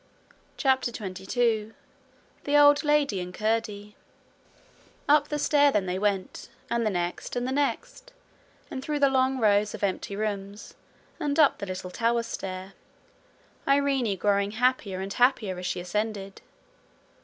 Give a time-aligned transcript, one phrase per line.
[0.57, 1.75] CHAPTER 22
[2.45, 3.95] The Old Lady and Curdie
[5.07, 8.11] Up the stair then they went, and the next and the next,
[8.71, 10.73] and through the long rows of empty rooms,
[11.19, 12.73] and up the little tower stair,
[13.67, 16.41] Irene growing happier and happier as she ascended.